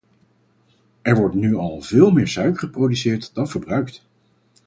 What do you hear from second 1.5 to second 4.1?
al veel meer suiker geproduceerd dan verbruikt.